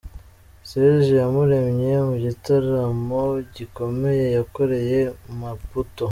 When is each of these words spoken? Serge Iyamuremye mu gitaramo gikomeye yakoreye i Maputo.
Serge 0.69 1.09
Iyamuremye 1.15 1.91
mu 2.07 2.15
gitaramo 2.23 3.21
gikomeye 3.55 4.25
yakoreye 4.37 4.99
i 5.29 5.33
Maputo. 5.39 5.99